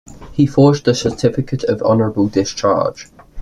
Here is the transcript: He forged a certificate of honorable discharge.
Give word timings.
He 0.33 0.47
forged 0.47 0.87
a 0.87 0.95
certificate 0.95 1.63
of 1.65 1.83
honorable 1.83 2.27
discharge. 2.27 3.09